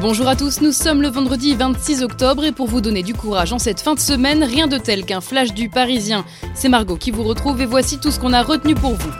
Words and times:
Bonjour 0.00 0.28
à 0.28 0.34
tous, 0.34 0.62
nous 0.62 0.72
sommes 0.72 1.02
le 1.02 1.08
vendredi 1.08 1.54
26 1.54 2.02
octobre 2.02 2.42
et 2.46 2.52
pour 2.52 2.66
vous 2.66 2.80
donner 2.80 3.02
du 3.02 3.12
courage 3.12 3.52
en 3.52 3.58
cette 3.58 3.80
fin 3.80 3.92
de 3.92 4.00
semaine, 4.00 4.42
rien 4.42 4.66
de 4.66 4.78
tel 4.78 5.04
qu'un 5.04 5.20
flash 5.20 5.52
du 5.52 5.68
Parisien. 5.68 6.24
C'est 6.54 6.70
Margot 6.70 6.96
qui 6.96 7.10
vous 7.10 7.22
retrouve 7.22 7.60
et 7.60 7.66
voici 7.66 7.98
tout 8.00 8.10
ce 8.10 8.18
qu'on 8.18 8.32
a 8.32 8.42
retenu 8.42 8.74
pour 8.74 8.94
vous. 8.94 9.10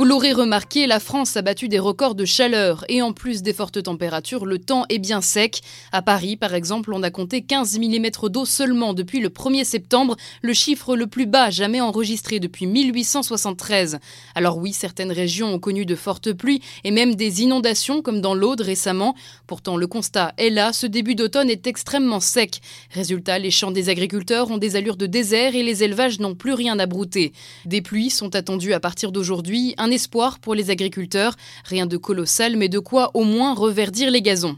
Vous 0.00 0.06
l'aurez 0.06 0.32
remarqué, 0.32 0.86
la 0.86 0.98
France 0.98 1.36
a 1.36 1.42
battu 1.42 1.68
des 1.68 1.78
records 1.78 2.14
de 2.14 2.24
chaleur 2.24 2.86
et 2.88 3.02
en 3.02 3.12
plus 3.12 3.42
des 3.42 3.52
fortes 3.52 3.82
températures, 3.82 4.46
le 4.46 4.58
temps 4.58 4.86
est 4.88 4.98
bien 4.98 5.20
sec. 5.20 5.60
À 5.92 6.00
Paris, 6.00 6.38
par 6.38 6.54
exemple, 6.54 6.94
on 6.94 7.02
a 7.02 7.10
compté 7.10 7.42
15 7.42 7.78
mm 7.78 8.08
d'eau 8.30 8.46
seulement 8.46 8.94
depuis 8.94 9.20
le 9.20 9.28
1er 9.28 9.64
septembre, 9.64 10.16
le 10.40 10.54
chiffre 10.54 10.96
le 10.96 11.06
plus 11.06 11.26
bas 11.26 11.50
jamais 11.50 11.82
enregistré 11.82 12.40
depuis 12.40 12.66
1873. 12.66 13.98
Alors 14.34 14.56
oui, 14.56 14.72
certaines 14.72 15.12
régions 15.12 15.52
ont 15.52 15.58
connu 15.58 15.84
de 15.84 15.94
fortes 15.94 16.32
pluies 16.32 16.62
et 16.82 16.92
même 16.92 17.14
des 17.14 17.42
inondations 17.42 18.00
comme 18.00 18.22
dans 18.22 18.32
l'Aude 18.32 18.62
récemment. 18.62 19.14
Pourtant, 19.46 19.76
le 19.76 19.86
constat 19.86 20.32
est 20.38 20.48
là, 20.48 20.72
ce 20.72 20.86
début 20.86 21.14
d'automne 21.14 21.50
est 21.50 21.66
extrêmement 21.66 22.20
sec. 22.20 22.62
Résultat, 22.90 23.38
les 23.38 23.50
champs 23.50 23.70
des 23.70 23.90
agriculteurs 23.90 24.50
ont 24.50 24.56
des 24.56 24.76
allures 24.76 24.96
de 24.96 25.04
désert 25.04 25.54
et 25.54 25.62
les 25.62 25.84
élevages 25.84 26.20
n'ont 26.20 26.34
plus 26.34 26.54
rien 26.54 26.78
à 26.78 26.86
brouter. 26.86 27.34
Des 27.66 27.82
pluies 27.82 28.08
sont 28.08 28.34
attendues 28.34 28.72
à 28.72 28.80
partir 28.80 29.12
d'aujourd'hui, 29.12 29.74
espoir 29.90 30.38
pour 30.38 30.54
les 30.54 30.70
agriculteurs. 30.70 31.36
Rien 31.64 31.86
de 31.86 31.96
colossal, 31.96 32.56
mais 32.56 32.68
de 32.68 32.78
quoi 32.78 33.10
au 33.14 33.24
moins 33.24 33.54
reverdir 33.54 34.10
les 34.10 34.22
gazons. 34.22 34.56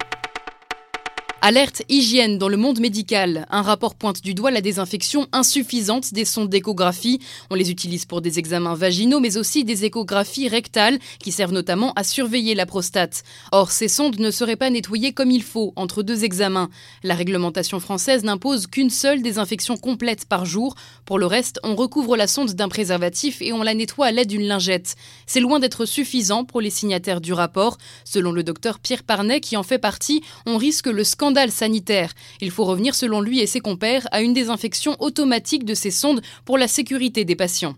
Alerte 1.45 1.83
hygiène 1.89 2.39
dans 2.39 2.49
le 2.49 2.57
monde 2.57 2.79
médical. 2.79 3.49
Un 3.51 3.63
rapport 3.63 3.97
pointe 3.97 4.23
du 4.23 4.33
doigt 4.33 4.53
la 4.53 4.61
désinfection 4.61 5.27
insuffisante 5.33 6.15
des 6.15 6.25
sondes 6.25 6.49
d'échographie. 6.49 7.19
On 7.51 7.57
les 7.57 7.73
utilise 7.73 8.05
pour 8.05 8.21
des 8.21 8.39
examens 8.39 8.77
vaginaux, 8.77 9.19
mais 9.19 9.37
aussi 9.37 9.65
des 9.65 9.85
échographies 9.85 10.47
rectales 10.47 11.01
qui 11.19 11.33
servent 11.33 11.53
notamment 11.53 11.95
à 11.95 12.05
surveiller 12.05 12.55
la 12.55 12.65
prostate. 12.65 13.25
Or, 13.51 13.73
ces 13.73 13.89
sondes 13.89 14.21
ne 14.21 14.31
seraient 14.31 14.55
pas 14.55 14.71
nettoyées 14.71 15.13
comme 15.13 15.33
il 15.33 15.43
faut 15.43 15.73
entre 15.75 16.05
deux 16.05 16.23
examens. 16.23 16.71
La 17.03 17.17
réglementation 17.17 17.81
française 17.81 18.23
n'impose 18.23 18.69
qu'une 18.69 18.89
seule 18.89 19.21
désinfection 19.21 19.77
complète 19.77 20.27
par 20.27 20.45
jour. 20.45 20.77
Pour 21.07 21.19
le 21.19 21.27
reste, 21.27 21.59
on 21.65 21.75
recouvre 21.75 22.17
la 22.17 22.29
sonde 22.29 22.53
d'un 22.53 22.69
préservatif 22.69 23.43
et 23.43 23.53
on 23.53 23.65
la 23.65 23.75
nettoie 23.75 24.07
à 24.07 24.13
l'aide 24.13 24.29
d'une 24.29 24.47
lingette. 24.47 24.95
C'est 25.27 25.41
loin 25.41 25.59
d'être 25.59 25.87
suffisant 25.87 26.45
pour 26.45 26.61
les 26.61 26.71
signataires 26.71 27.21
du 27.21 27.33
rapport. 27.33 27.79
Selon 28.05 28.31
le 28.31 28.45
docteur 28.45 28.79
Pierre 28.79 29.03
Parnet, 29.03 29.41
qui 29.41 29.57
en 29.57 29.65
fait 29.65 29.79
partie, 29.79 30.23
on 30.47 30.57
risque 30.57 30.87
le 30.87 31.03
scandale 31.03 31.32
Il 32.41 32.51
faut 32.51 32.65
revenir, 32.65 32.95
selon 32.95 33.21
lui 33.21 33.41
et 33.41 33.47
ses 33.47 33.61
compères, 33.61 34.07
à 34.13 34.23
une 34.23 34.33
désinfection 34.33 34.97
automatique 35.01 35.65
de 35.65 35.75
ces 35.75 35.91
sondes 35.91 36.23
pour 36.45 36.59
la 36.59 36.69
sécurité 36.69 37.25
des 37.25 37.37
patients. 37.37 37.75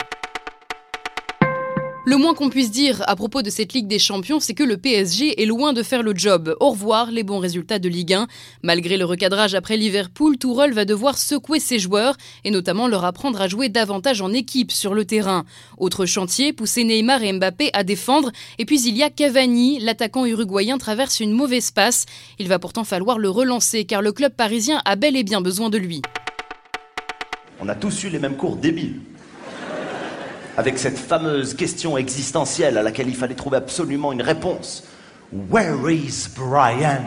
Le 2.07 2.19
moins 2.19 2.35
qu'on 2.35 2.51
puisse 2.51 2.71
dire 2.71 3.03
à 3.07 3.17
propos 3.17 3.41
de 3.41 3.49
cette 3.49 3.73
Ligue 3.73 3.87
des 3.87 3.99
Champions, 3.99 4.39
c'est 4.39 4.53
que 4.53 4.63
le 4.63 4.77
PSG 4.77 5.43
est 5.43 5.47
loin 5.47 5.73
de 5.73 5.83
faire 5.83 6.03
le 6.03 6.13
job. 6.15 6.55
Au 6.61 6.71
revoir 6.71 7.11
les 7.11 7.23
bons 7.23 7.39
résultats 7.39 7.79
de 7.79 7.89
Ligue 7.89 8.13
1. 8.13 8.27
Malgré 8.63 8.99
le 8.99 9.07
recadrage 9.07 9.55
après 9.55 9.79
Liverpool, 9.79 10.37
Tourelle 10.37 10.75
va 10.75 10.85
devoir 10.85 11.17
secouer 11.17 11.61
ses 11.61 11.79
joueurs 11.79 12.19
et 12.45 12.51
notamment 12.51 12.89
leur 12.89 13.07
apprendre 13.07 13.41
à 13.41 13.49
jouer 13.49 13.71
davantage 13.71 14.21
en 14.21 14.35
équipe 14.35 14.71
sur 14.71 14.93
le 14.93 15.07
terrain. 15.07 15.47
Autre 15.79 16.05
chantier, 16.05 16.53
pousser 16.53 16.85
Neymar 16.85 17.23
et 17.23 17.33
Mbappé 17.33 17.71
à 17.73 17.85
défendre. 17.85 18.33
Et 18.59 18.67
puis 18.67 18.83
il 18.83 18.99
y 18.99 19.03
a 19.03 19.09
Cavani, 19.09 19.79
l'attaquant 19.81 20.27
uruguayen 20.27 20.77
traverse 20.77 21.21
une 21.21 21.33
mauvaise 21.33 21.71
passe. 21.71 22.05
Il 22.39 22.49
va 22.49 22.59
pourtant 22.59 22.85
falloir 22.85 23.19
le 23.19 23.31
relancer 23.31 23.87
car 23.87 24.03
le 24.03 24.13
club 24.13 24.35
parisien 24.35 24.83
a 24.85 24.97
bel 24.97 25.17
et 25.17 25.25
bien 25.25 25.41
besoin 25.41 25.71
de 25.71 25.79
lui. 25.79 26.03
On 27.61 27.69
a 27.71 27.75
tous 27.75 28.05
eu 28.05 28.11
les 28.11 28.19
mêmes 28.19 28.37
cours 28.37 28.57
débiles 28.57 29.01
avec 30.57 30.79
cette 30.79 30.99
fameuse 30.99 31.55
question 31.55 31.97
existentielle 31.97 32.79
à 32.79 32.83
laquelle 32.83 33.09
il 33.09 33.17
fallait 33.17 33.35
trouver 33.35 33.57
absolument 33.57 34.13
une 34.13 34.23
réponse. 34.23 34.85
Where 35.51 35.91
is 35.91 36.29
Brian? 36.37 37.05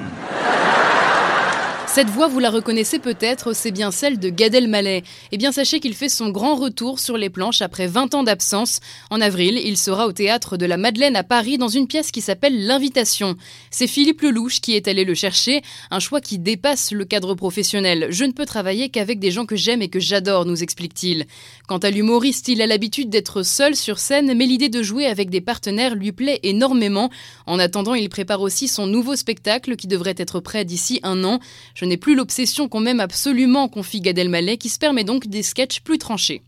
Cette 1.97 2.11
voix, 2.11 2.27
vous 2.27 2.37
la 2.37 2.51
reconnaissez 2.51 2.99
peut-être, 2.99 3.53
c'est 3.55 3.71
bien 3.71 3.89
celle 3.89 4.19
de 4.19 4.29
Gad 4.29 4.53
Elmaleh. 4.53 5.01
Eh 5.31 5.37
bien, 5.37 5.51
sachez 5.51 5.79
qu'il 5.79 5.95
fait 5.95 6.09
son 6.09 6.29
grand 6.29 6.53
retour 6.53 6.99
sur 6.99 7.17
les 7.17 7.31
planches 7.31 7.63
après 7.63 7.87
20 7.87 8.13
ans 8.13 8.21
d'absence. 8.21 8.81
En 9.09 9.19
avril, 9.19 9.59
il 9.65 9.77
sera 9.77 10.05
au 10.05 10.11
théâtre 10.11 10.57
de 10.57 10.67
la 10.67 10.77
Madeleine 10.77 11.15
à 11.15 11.23
Paris 11.23 11.57
dans 11.57 11.69
une 11.69 11.87
pièce 11.87 12.11
qui 12.11 12.21
s'appelle 12.21 12.67
L'Invitation. 12.67 13.35
C'est 13.71 13.87
Philippe 13.87 14.21
Lelouch 14.21 14.61
qui 14.61 14.75
est 14.75 14.87
allé 14.87 15.05
le 15.05 15.15
chercher, 15.15 15.63
un 15.89 15.97
choix 15.99 16.21
qui 16.21 16.37
dépasse 16.37 16.91
le 16.91 17.03
cadre 17.03 17.33
professionnel. 17.33 18.05
Je 18.11 18.25
ne 18.25 18.31
peux 18.31 18.45
travailler 18.45 18.89
qu'avec 18.89 19.17
des 19.17 19.31
gens 19.31 19.47
que 19.47 19.55
j'aime 19.55 19.81
et 19.81 19.89
que 19.89 19.99
j'adore, 19.99 20.45
nous 20.45 20.61
explique-t-il. 20.61 21.25
Quant 21.67 21.79
à 21.79 21.89
l'humoriste, 21.89 22.47
il 22.47 22.61
a 22.61 22.67
l'habitude 22.67 23.09
d'être 23.09 23.41
seul 23.41 23.75
sur 23.75 23.97
scène, 23.97 24.37
mais 24.37 24.45
l'idée 24.45 24.69
de 24.69 24.83
jouer 24.83 25.07
avec 25.07 25.31
des 25.31 25.41
partenaires 25.41 25.95
lui 25.95 26.11
plaît 26.11 26.41
énormément. 26.43 27.09
En 27.47 27.57
attendant, 27.57 27.95
il 27.95 28.09
prépare 28.09 28.41
aussi 28.41 28.67
son 28.67 28.85
nouveau 28.85 29.15
spectacle 29.15 29.75
qui 29.75 29.87
devrait 29.87 30.13
être 30.15 30.39
prêt 30.41 30.63
d'ici 30.63 30.99
un 31.01 31.23
an 31.23 31.39
n'est 31.87 31.97
plus 31.97 32.15
l'obsession 32.15 32.67
qu'on 32.67 32.79
m'aime 32.79 32.99
absolument, 32.99 33.67
confie 33.67 34.01
Gad 34.01 34.17
Elmaleh, 34.17 34.57
qui 34.57 34.69
se 34.69 34.79
permet 34.79 35.03
donc 35.03 35.27
des 35.27 35.43
sketchs 35.43 35.81
plus 35.81 35.97
tranchés. 35.97 36.43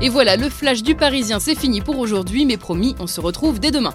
Et 0.00 0.08
voilà, 0.08 0.36
le 0.36 0.48
flash 0.48 0.82
du 0.82 0.94
Parisien, 0.94 1.40
c'est 1.40 1.58
fini 1.58 1.80
pour 1.80 1.98
aujourd'hui, 1.98 2.44
mais 2.44 2.56
promis, 2.56 2.94
on 3.00 3.06
se 3.06 3.20
retrouve 3.20 3.60
dès 3.60 3.70
demain. 3.70 3.94